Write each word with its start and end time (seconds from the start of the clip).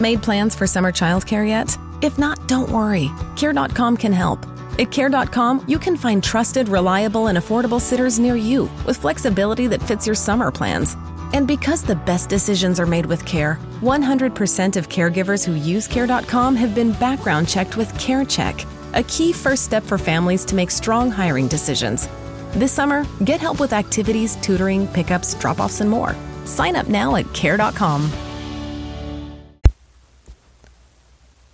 Made 0.00 0.22
plans 0.22 0.54
for 0.54 0.66
summer 0.66 0.92
childcare 0.92 1.46
yet? 1.46 1.76
If 2.02 2.18
not, 2.18 2.48
don't 2.48 2.70
worry. 2.70 3.10
Care.com 3.36 3.98
can 3.98 4.12
help. 4.12 4.46
At 4.78 4.90
Care.com, 4.90 5.64
you 5.68 5.78
can 5.78 5.96
find 5.96 6.24
trusted, 6.24 6.68
reliable, 6.68 7.26
and 7.26 7.36
affordable 7.36 7.80
sitters 7.80 8.18
near 8.18 8.34
you 8.34 8.70
with 8.86 8.96
flexibility 8.96 9.66
that 9.66 9.82
fits 9.82 10.06
your 10.06 10.14
summer 10.14 10.50
plans. 10.50 10.96
And 11.34 11.46
because 11.46 11.82
the 11.82 11.94
best 11.94 12.30
decisions 12.30 12.80
are 12.80 12.86
made 12.86 13.04
with 13.04 13.24
care, 13.26 13.58
100% 13.82 14.76
of 14.76 14.88
caregivers 14.88 15.44
who 15.44 15.54
use 15.54 15.86
Care.com 15.86 16.56
have 16.56 16.74
been 16.74 16.92
background 16.92 17.46
checked 17.46 17.76
with 17.76 17.92
CareCheck, 17.94 18.66
a 18.94 19.02
key 19.04 19.32
first 19.32 19.64
step 19.64 19.84
for 19.84 19.98
families 19.98 20.44
to 20.46 20.54
make 20.54 20.70
strong 20.70 21.10
hiring 21.10 21.46
decisions. 21.46 22.08
This 22.52 22.72
summer, 22.72 23.06
get 23.24 23.40
help 23.40 23.60
with 23.60 23.74
activities, 23.74 24.36
tutoring, 24.36 24.88
pickups, 24.88 25.34
drop 25.34 25.60
offs, 25.60 25.80
and 25.80 25.90
more. 25.90 26.16
Sign 26.46 26.74
up 26.74 26.88
now 26.88 27.16
at 27.16 27.32
Care.com. 27.34 28.29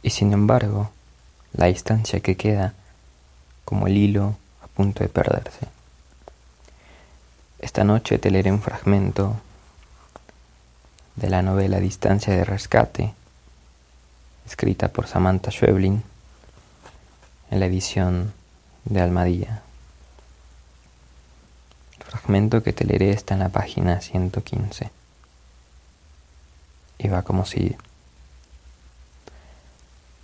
Y 0.06 0.10
sin 0.10 0.32
embargo, 0.32 0.92
la 1.52 1.66
distancia 1.66 2.20
que 2.20 2.36
queda, 2.36 2.74
como 3.64 3.88
el 3.88 3.96
hilo 3.96 4.36
a 4.62 4.68
punto 4.68 5.02
de 5.02 5.08
perderse. 5.08 5.66
Esta 7.58 7.82
noche 7.82 8.16
te 8.18 8.30
leeré 8.30 8.52
un 8.52 8.62
fragmento 8.62 9.34
de 11.16 11.28
la 11.28 11.42
novela 11.42 11.80
Distancia 11.80 12.32
de 12.32 12.44
Rescate, 12.44 13.14
escrita 14.46 14.86
por 14.86 15.08
Samantha 15.08 15.50
Schweblin 15.50 16.04
en 17.50 17.58
la 17.58 17.66
edición 17.66 18.32
de 18.84 19.00
Almadía. 19.00 19.62
El 21.98 22.04
fragmento 22.04 22.62
que 22.62 22.72
te 22.72 22.84
leeré 22.84 23.10
está 23.10 23.34
en 23.34 23.40
la 23.40 23.48
página 23.48 24.00
115 24.00 24.88
y 26.98 27.08
va 27.08 27.22
como 27.22 27.44
sigue. 27.44 27.76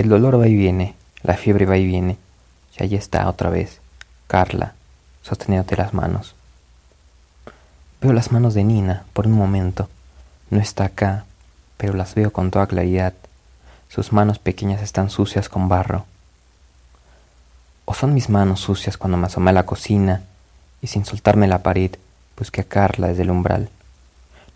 El 0.03 0.09
dolor 0.09 0.41
va 0.41 0.49
y 0.49 0.57
viene, 0.57 0.97
la 1.23 1.37
fiebre 1.37 1.65
va 1.65 1.77
y 1.77 1.87
viene, 1.87 2.19
y 2.77 2.83
allí 2.83 2.97
está 2.97 3.29
otra 3.29 3.51
vez, 3.51 3.81
Carla, 4.27 4.75
sosteniéndote 5.23 5.77
las 5.77 5.95
manos. 5.95 6.35
Veo 8.01 8.13
las 8.13 8.33
manos 8.33 8.53
de 8.55 8.65
Nina 8.65 9.05
por 9.13 9.29
un 9.29 9.35
momento 9.35 9.89
no 10.51 10.59
está 10.59 10.87
acá, 10.87 11.25
pero 11.77 11.93
las 11.93 12.17
veo 12.17 12.33
con 12.33 12.51
toda 12.51 12.67
claridad. 12.67 13.13
Sus 13.89 14.13
manos 14.13 14.41
pequeñas 14.41 14.83
están 14.83 15.09
sucias 15.09 15.49
con 15.49 15.69
barro. 15.69 16.05
¿O 17.85 17.95
son 17.95 18.13
mis 18.13 18.29
manos 18.29 18.59
sucias 18.59 18.97
cuando 18.97 19.19
me 19.19 19.29
asomé 19.29 19.51
a 19.51 19.55
la 19.55 19.67
cocina 19.67 20.25
y 20.81 20.89
sin 20.89 21.05
soltarme 21.05 21.47
la 21.47 21.63
pared 21.63 21.93
busqué 22.37 22.63
a 22.63 22.65
Carla 22.65 23.07
desde 23.07 23.23
el 23.23 23.31
umbral? 23.31 23.71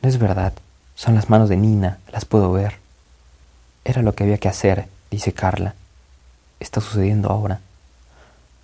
No 0.03 0.09
es 0.09 0.19
verdad, 0.19 0.55
son 0.97 1.15
las 1.15 1.31
manos 1.31 1.49
de 1.49 1.57
Nina, 1.57 1.99
las 2.11 2.25
puedo 2.25 2.51
ver. 2.51 2.79
Era 3.85 4.03
lo 4.03 4.13
que 4.17 4.25
había 4.25 4.39
que 4.39 4.49
hacer, 4.49 4.89
dice 5.11 5.33
Carla. 5.33 5.75
Está 6.61 6.81
sucediendo 6.81 7.31
ahora. 7.31 7.61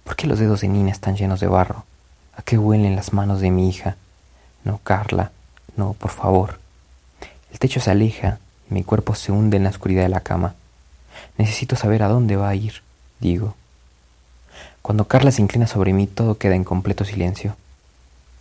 ¿Por 0.05 0.17
qué 0.17 0.27
los 0.27 0.39
dedos 0.39 0.63
de 0.63 0.69
Nina 0.69 0.91
están 0.91 1.17
llenos 1.17 1.41
de 1.41 1.47
barro? 1.47 1.85
¿A 2.37 2.43
qué 2.43 2.59
huelen 2.59 2.97
las 2.97 3.13
manos 3.13 3.41
de 3.41 3.51
mi 3.51 3.69
hija? 3.69 3.97
No, 4.65 4.81
Carla, 4.83 5.31
no, 5.77 5.93
por 5.95 6.11
favor. 6.11 6.59
El 7.53 7.59
techo 7.59 7.81
se 7.81 7.91
aleja 7.91 8.39
mi 8.73 8.85
cuerpo 8.85 9.15
se 9.15 9.33
hunde 9.33 9.59
en 9.59 9.65
la 9.65 9.71
oscuridad 9.71 10.03
de 10.03 10.09
la 10.09 10.21
cama. 10.21 10.55
Necesito 11.37 11.77
saber 11.77 12.03
a 12.03 12.09
dónde 12.09 12.37
va 12.37 12.49
a 12.49 12.55
ir, 12.55 12.83
digo. 13.21 13.55
Cuando 14.81 15.07
Carla 15.07 15.31
se 15.31 15.43
inclina 15.43 15.67
sobre 15.67 15.93
mí, 15.93 16.07
todo 16.07 16.39
queda 16.39 16.55
en 16.55 16.65
completo 16.65 17.05
silencio. 17.05 17.55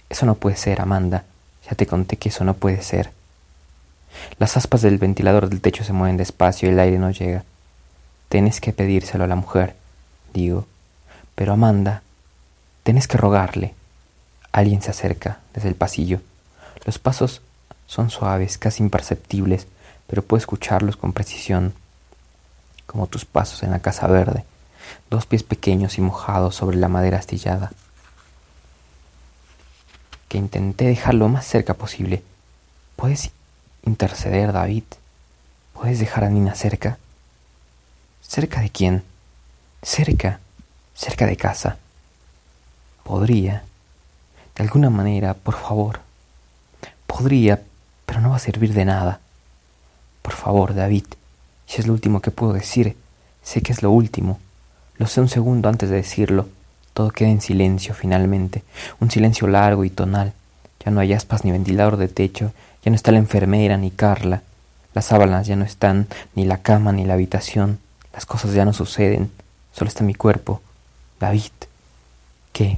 Eso 0.09 0.25
no 0.25 0.35
puede 0.35 0.55
ser, 0.55 0.81
Amanda. 0.81 1.25
Ya 1.69 1.75
te 1.75 1.85
conté 1.85 2.17
que 2.17 2.29
eso 2.29 2.43
no 2.43 2.53
puede 2.53 2.81
ser. 2.81 3.11
Las 4.39 4.57
aspas 4.57 4.81
del 4.81 4.97
ventilador 4.97 5.49
del 5.49 5.61
techo 5.61 5.83
se 5.83 5.93
mueven 5.93 6.17
despacio 6.17 6.69
y 6.69 6.71
el 6.71 6.79
aire 6.79 6.97
no 6.97 7.11
llega. 7.11 7.43
Tienes 8.31 8.61
que 8.61 8.71
pedírselo 8.71 9.25
a 9.25 9.27
la 9.27 9.35
mujer, 9.35 9.75
digo. 10.33 10.65
Pero 11.35 11.51
Amanda, 11.51 12.01
tienes 12.83 13.05
que 13.05 13.17
rogarle. 13.17 13.73
Alguien 14.53 14.81
se 14.81 14.89
acerca 14.89 15.39
desde 15.53 15.67
el 15.67 15.75
pasillo. 15.75 16.21
Los 16.85 16.97
pasos 16.97 17.41
son 17.87 18.09
suaves, 18.09 18.57
casi 18.57 18.83
imperceptibles, 18.83 19.67
pero 20.07 20.21
puedo 20.21 20.39
escucharlos 20.39 20.95
con 20.95 21.11
precisión, 21.11 21.73
como 22.85 23.07
tus 23.07 23.25
pasos 23.25 23.63
en 23.63 23.71
la 23.71 23.79
casa 23.79 24.07
verde, 24.07 24.45
dos 25.09 25.25
pies 25.25 25.43
pequeños 25.43 25.97
y 25.97 26.01
mojados 26.01 26.55
sobre 26.55 26.77
la 26.77 26.87
madera 26.87 27.17
astillada, 27.17 27.73
que 30.29 30.37
intenté 30.37 30.85
dejar 30.85 31.15
lo 31.15 31.27
más 31.27 31.45
cerca 31.45 31.73
posible. 31.73 32.23
¿Puedes 32.95 33.31
interceder, 33.85 34.53
David? 34.53 34.85
¿Puedes 35.73 35.99
dejar 35.99 36.23
a 36.23 36.29
Nina 36.29 36.55
cerca? 36.55 36.97
¿Cerca 38.33 38.61
de 38.61 38.69
quién? 38.69 39.03
Cerca, 39.83 40.39
cerca 40.95 41.25
de 41.25 41.35
casa. 41.35 41.75
Podría. 43.03 43.63
De 44.55 44.63
alguna 44.63 44.89
manera, 44.89 45.33
por 45.33 45.55
favor. 45.55 45.99
Podría, 47.07 47.61
pero 48.05 48.21
no 48.21 48.29
va 48.29 48.37
a 48.37 48.39
servir 48.39 48.73
de 48.73 48.85
nada. 48.85 49.19
Por 50.21 50.31
favor, 50.31 50.73
David, 50.73 51.03
si 51.67 51.81
es 51.81 51.87
lo 51.87 51.91
último 51.91 52.21
que 52.21 52.31
puedo 52.31 52.53
decir, 52.53 52.95
sé 53.43 53.61
que 53.61 53.73
es 53.73 53.83
lo 53.83 53.91
último. 53.91 54.39
Lo 54.95 55.07
sé 55.07 55.19
un 55.19 55.27
segundo 55.27 55.67
antes 55.67 55.89
de 55.89 55.97
decirlo. 55.97 56.47
Todo 56.93 57.09
queda 57.09 57.27
en 57.27 57.41
silencio 57.41 57.93
finalmente, 57.93 58.63
un 59.01 59.11
silencio 59.11 59.45
largo 59.47 59.83
y 59.83 59.89
tonal. 59.89 60.31
Ya 60.85 60.89
no 60.89 61.01
hay 61.01 61.11
aspas 61.11 61.43
ni 61.43 61.51
ventilador 61.51 61.97
de 61.97 62.07
techo, 62.07 62.53
ya 62.81 62.91
no 62.91 62.95
está 62.95 63.11
la 63.11 63.17
enfermera 63.17 63.75
ni 63.75 63.91
Carla. 63.91 64.41
Las 64.93 65.07
sábanas 65.07 65.47
ya 65.47 65.57
no 65.57 65.65
están, 65.65 66.07
ni 66.33 66.45
la 66.45 66.59
cama 66.59 66.93
ni 66.93 67.03
la 67.03 67.15
habitación. 67.15 67.79
Las 68.13 68.25
cosas 68.25 68.53
ya 68.53 68.65
no 68.65 68.73
suceden, 68.73 69.31
solo 69.73 69.89
está 69.89 70.03
mi 70.03 70.13
cuerpo. 70.13 70.61
David. 71.19 71.51
¿Qué? 72.51 72.77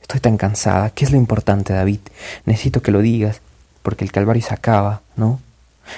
Estoy 0.00 0.20
tan 0.20 0.36
cansada. 0.36 0.90
¿Qué 0.90 1.04
es 1.04 1.10
lo 1.10 1.16
importante, 1.16 1.72
David? 1.72 2.00
Necesito 2.44 2.82
que 2.82 2.92
lo 2.92 3.00
digas 3.00 3.40
porque 3.82 4.04
el 4.04 4.12
calvario 4.12 4.42
se 4.42 4.54
acaba, 4.54 5.02
¿no? 5.16 5.40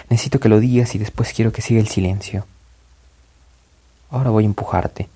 Necesito 0.09 0.41
que 0.41 0.49
lo 0.49 0.61
digas 0.61 0.95
y 0.95 0.99
después 0.99 1.33
quiero 1.33 1.53
que 1.53 1.63
siga 1.63 1.81
el 1.81 1.89
silencio. 1.89 2.47
Ahora 4.11 4.31
voy 4.31 4.45
a 4.45 4.47
empujarte. 4.47 5.09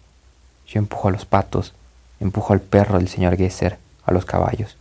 Yo 0.66 0.78
empujo 0.78 1.08
a 1.08 1.10
los 1.12 1.24
patos, 1.24 1.72
empujo 2.20 2.52
al 2.52 2.60
perro 2.60 2.98
del 2.98 3.08
señor 3.08 3.36
Gesser, 3.36 3.78
a 4.04 4.12
los 4.12 4.24
caballos. 4.24 4.76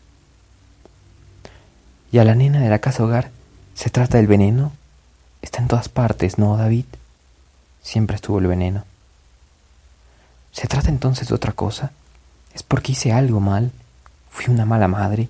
¿Y 2.12 2.18
a 2.18 2.24
la 2.24 2.36
nena 2.36 2.60
de 2.60 2.70
la 2.70 2.80
casa 2.80 3.04
hogar 3.04 3.30
se 3.76 3.90
trata 3.90 4.18
del 4.18 4.28
veneno? 4.28 4.72
Está 5.42 5.60
en 5.62 5.68
todas 5.68 5.88
partes, 5.88 6.38
¿no, 6.38 6.58
David? 6.58 6.86
Siempre 7.88 8.18
estuvo 8.18 8.40
el 8.40 8.48
veneno. 8.48 8.84
¿Se 10.52 10.68
trata 10.68 10.90
entonces 10.90 11.30
de 11.30 11.36
otra 11.36 11.54
cosa? 11.54 11.92
¿Es 12.54 12.62
porque 12.62 12.92
hice 12.92 13.14
algo 13.14 13.40
mal? 13.40 13.72
¿Fui 14.30 14.54
una 14.54 14.66
mala 14.66 14.90
madre? 14.90 15.30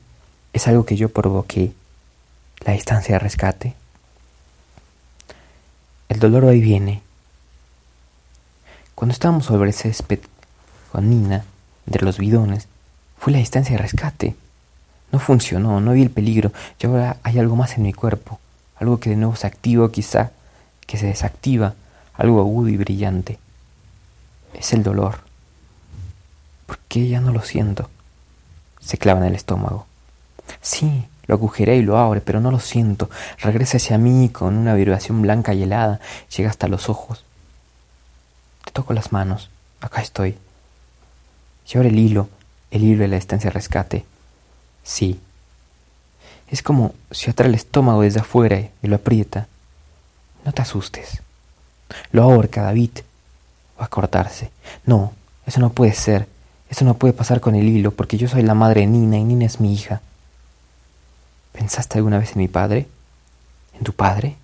¿Es 0.54 0.68
algo 0.68 0.84
que 0.84 0.96
yo 0.96 1.10
provoqué? 1.10 1.74
la 2.62 2.74
distancia 2.74 3.14
de 3.14 3.20
rescate. 3.20 3.76
El 6.10 6.18
dolor 6.20 6.46
hoy 6.46 6.60
viene. 6.60 7.04
Cuando 8.96 9.14
estábamos 9.14 9.46
sobre 9.46 9.70
el 9.70 9.76
césped 9.76 10.22
con 10.92 11.12
Nina, 11.12 11.46
entre 11.86 12.04
los 12.04 12.18
bidones, 12.18 12.68
fue 13.20 13.34
la 13.34 13.38
distancia 13.38 13.78
de 13.78 13.84
rescate. 13.84 14.36
No 15.12 15.20
funcionó, 15.20 15.80
no 15.80 15.92
vi 15.92 16.02
el 16.02 16.10
peligro, 16.10 16.52
y 16.80 16.88
ahora 16.88 17.18
hay 17.22 17.38
algo 17.38 17.56
más 17.56 17.78
en 17.78 17.84
mi 17.84 17.94
cuerpo, 17.94 18.40
algo 18.78 19.00
que 19.00 19.12
de 19.12 19.16
nuevo 19.16 19.36
se 19.36 19.46
activa 19.46 19.92
quizá, 19.92 20.32
que 20.88 20.98
se 20.98 21.06
desactiva, 21.06 21.76
algo 22.18 22.40
agudo 22.40 22.70
y 22.70 22.78
brillante. 22.78 23.40
Es 24.54 24.74
el 24.74 24.84
dolor. 24.84 25.20
¿Por 26.66 26.80
qué 26.80 27.08
ya 27.08 27.22
no 27.22 27.32
lo 27.32 27.42
siento? 27.42 27.90
Se 28.80 28.98
clava 28.98 29.20
en 29.22 29.28
el 29.28 29.36
estómago. 29.36 29.86
Sí, 30.62 31.06
lo 31.28 31.36
agujeré 31.36 31.78
y 31.78 31.82
lo 31.82 31.98
abre, 31.98 32.22
pero 32.22 32.40
no 32.40 32.52
lo 32.52 32.60
siento. 32.60 33.10
Regresa 33.40 33.78
hacia 33.78 33.98
mí 33.98 34.30
con 34.30 34.58
una 34.58 34.74
vibración 34.74 35.22
blanca 35.22 35.54
y 35.54 35.64
helada. 35.64 36.00
Llega 36.36 36.50
hasta 36.50 36.68
los 36.68 36.90
ojos. 36.90 37.24
Te 38.66 38.72
toco 38.72 38.94
las 38.94 39.12
manos. 39.12 39.50
Acá 39.82 40.02
estoy. 40.02 40.38
Y 41.72 41.78
ahora 41.78 41.90
el 41.90 42.00
hilo, 42.00 42.30
el 42.72 42.84
hilo 42.84 43.02
de 43.02 43.10
la 43.10 43.18
estancia 43.18 43.50
rescate. 43.50 44.06
Sí. 44.84 45.20
Es 46.50 46.64
como 46.64 46.94
si 47.12 47.30
atrae 47.30 47.50
el 47.50 47.56
estómago 47.56 48.02
desde 48.02 48.22
afuera 48.22 48.60
y 48.60 48.88
lo 48.88 48.96
aprieta. 48.96 49.48
No 50.46 50.54
te 50.54 50.62
asustes. 50.62 51.22
Lo 52.12 52.24
ahorca, 52.24 52.64
David. 52.64 52.92
Va 53.80 53.86
a 53.86 53.90
cortarse. 53.90 54.52
No, 54.86 55.14
eso 55.46 55.60
no 55.60 55.70
puede 55.72 55.94
ser. 55.94 56.28
Eso 56.70 56.84
no 56.84 56.96
puede 56.96 57.14
pasar 57.14 57.40
con 57.40 57.56
el 57.56 57.68
hilo, 57.68 57.92
porque 57.92 58.18
yo 58.18 58.28
soy 58.28 58.44
la 58.44 58.54
madre 58.54 58.82
de 58.82 58.88
Nina 58.88 59.18
y 59.18 59.24
Nina 59.24 59.46
es 59.46 59.60
mi 59.60 59.74
hija. 59.74 60.02
¿Pensaste 61.54 61.98
alguna 61.98 62.20
vez 62.20 62.34
en 62.34 62.40
mi 62.40 62.48
padre? 62.48 62.88
¿En 63.74 63.84
tu 63.84 63.94
padre? 63.94 64.36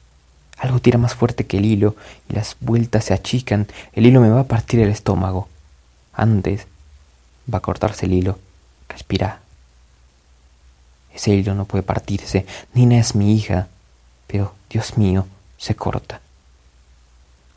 Algo 0.58 0.80
tira 0.80 0.98
más 0.98 1.16
fuerte 1.16 1.46
que 1.46 1.58
el 1.58 1.66
hilo 1.66 1.96
y 2.30 2.34
las 2.34 2.56
vueltas 2.62 3.06
se 3.06 3.14
achican. 3.14 3.68
El 3.92 4.06
hilo 4.06 4.22
me 4.22 4.30
va 4.30 4.42
a 4.42 4.48
partir 4.48 4.80
el 4.80 4.90
estómago. 4.90 5.50
Antes 6.14 6.68
va 7.52 7.58
a 7.58 7.62
cortarse 7.62 8.06
el 8.06 8.14
hilo. 8.14 8.40
Respira. 8.88 9.42
Ese 11.14 11.32
hilo 11.32 11.54
no 11.54 11.66
puede 11.66 11.84
partirse. 11.84 12.46
Nina 12.74 12.98
es 12.98 13.16
mi 13.16 13.36
hija. 13.36 13.68
Pero, 14.28 14.56
Dios 14.70 14.98
mío, 14.98 15.28
se 15.58 15.76
corta. 15.76 16.22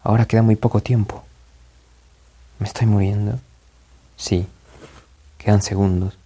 Ahora 0.06 0.24
queda 0.24 0.42
muy 0.42 0.54
poco 0.54 0.80
tiempo. 0.80 1.24
¿Me 2.60 2.68
estoy 2.68 2.86
muriendo? 2.86 3.40
Sí, 4.16 4.46
quedan 5.36 5.62
segundos, 5.62 6.16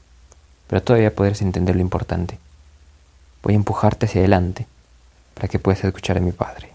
pero 0.67 0.83
todavía 0.83 1.15
podrás 1.15 1.41
entender 1.41 1.77
lo 1.77 1.81
importante. 1.81 2.39
Voy 3.43 3.55
a 3.55 3.57
empujarte 3.57 4.05
hacia 4.05 4.21
adelante 4.21 4.67
para 5.33 5.49
que 5.49 5.59
puedas 5.59 5.83
escuchar 5.83 6.19
a 6.19 6.21
mi 6.21 6.31
padre. 6.31 6.69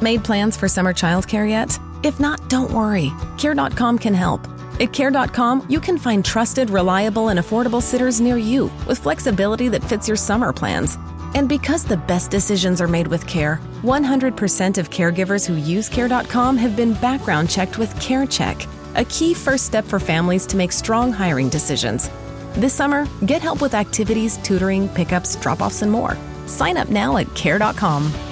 Made 0.00 0.24
plans 0.24 0.56
for 0.56 0.68
summer 0.68 0.92
childcare 0.92 1.48
yet? 1.48 1.78
If 2.02 2.18
not, 2.18 2.40
don't 2.48 2.72
worry. 2.72 3.12
Care.com 3.38 3.98
can 3.98 4.14
help. 4.14 4.48
At 4.80 4.92
Care.com, 4.92 5.64
you 5.68 5.78
can 5.78 5.96
find 5.96 6.24
trusted, 6.24 6.70
reliable, 6.70 7.28
and 7.28 7.38
affordable 7.38 7.80
sitters 7.80 8.20
near 8.20 8.36
you 8.36 8.68
with 8.88 8.98
flexibility 8.98 9.68
that 9.68 9.84
fits 9.84 10.08
your 10.08 10.16
summer 10.16 10.52
plans. 10.52 10.98
And 11.34 11.48
because 11.48 11.84
the 11.84 11.96
best 11.96 12.30
decisions 12.30 12.80
are 12.80 12.88
made 12.88 13.06
with 13.06 13.26
care, 13.26 13.60
100% 13.82 14.78
of 14.78 14.90
caregivers 14.90 15.46
who 15.46 15.54
use 15.54 15.88
Care.com 15.88 16.56
have 16.56 16.76
been 16.76 16.94
background 16.94 17.48
checked 17.48 17.78
with 17.78 17.94
CareCheck, 17.96 18.68
a 18.96 19.04
key 19.06 19.34
first 19.34 19.64
step 19.64 19.84
for 19.84 19.98
families 19.98 20.46
to 20.46 20.56
make 20.56 20.72
strong 20.72 21.12
hiring 21.12 21.48
decisions. 21.48 22.10
This 22.54 22.74
summer, 22.74 23.06
get 23.24 23.40
help 23.40 23.62
with 23.62 23.74
activities, 23.74 24.36
tutoring, 24.38 24.88
pickups, 24.90 25.36
drop 25.36 25.62
offs, 25.62 25.82
and 25.82 25.90
more. 25.90 26.16
Sign 26.46 26.76
up 26.76 26.90
now 26.90 27.16
at 27.16 27.34
Care.com. 27.34 28.31